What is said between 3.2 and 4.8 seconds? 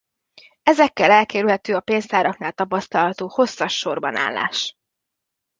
hosszas sorban állás.